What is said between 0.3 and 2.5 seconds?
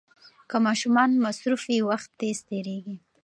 که ماشومان مصروف وي، وخت تېز